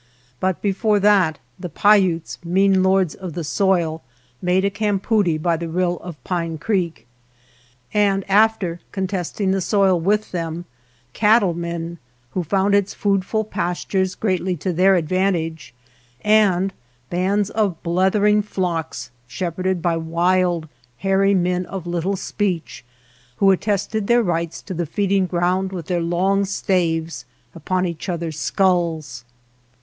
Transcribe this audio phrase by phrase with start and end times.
[0.39, 4.01] But before that the Paiutes, mesne lords of the soil,
[4.41, 7.05] made a campoodie by the rill of Pine Creek;
[7.93, 10.65] and after, contesting the soil with them,
[11.13, 11.99] cattle men,
[12.31, 15.71] who found its foodful pastures greatly to their advantage;
[16.21, 16.73] and
[17.11, 22.83] bands of blethering flocks shepherded by wild, hairy men of little speech,
[23.35, 27.23] who at tested their rights to the feeding ground with their long staves
[27.53, 29.25] upon each other's 126 MY NEIGHBORS FIELD skulls.